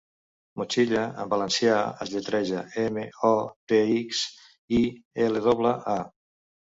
'Motxilla' 0.59 1.03
en 1.23 1.29
valencià 1.33 1.75
es 2.05 2.13
lletreja: 2.15 2.63
eme, 2.85 3.03
o, 3.29 3.33
te, 3.73 3.83
ics, 3.99 4.23
i, 4.79 4.81
ele 5.27 5.45
doble, 5.51 5.75
a. 5.97 5.99